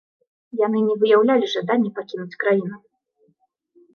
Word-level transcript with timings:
Яны 0.61 0.79
не 0.85 0.95
выяўлялі 1.01 1.49
жаданне 1.55 1.91
пакінуць 1.99 2.39
краіну. 2.45 2.79